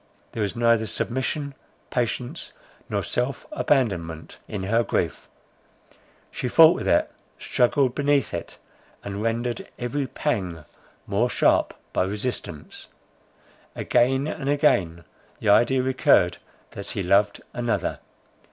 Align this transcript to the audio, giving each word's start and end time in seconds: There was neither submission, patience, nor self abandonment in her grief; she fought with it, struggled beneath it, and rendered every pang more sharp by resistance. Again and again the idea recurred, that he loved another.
There 0.31 0.41
was 0.41 0.55
neither 0.55 0.87
submission, 0.87 1.53
patience, 1.91 2.53
nor 2.89 3.03
self 3.03 3.45
abandonment 3.51 4.39
in 4.47 4.63
her 4.63 4.83
grief; 4.83 5.29
she 6.31 6.47
fought 6.47 6.73
with 6.75 6.87
it, 6.87 7.11
struggled 7.37 7.93
beneath 7.93 8.33
it, 8.33 8.57
and 9.03 9.21
rendered 9.21 9.69
every 9.77 10.07
pang 10.07 10.65
more 11.05 11.29
sharp 11.29 11.75
by 11.93 12.05
resistance. 12.05 12.87
Again 13.75 14.25
and 14.25 14.49
again 14.49 15.03
the 15.39 15.49
idea 15.49 15.83
recurred, 15.83 16.39
that 16.71 16.87
he 16.89 17.03
loved 17.03 17.39
another. 17.53 17.99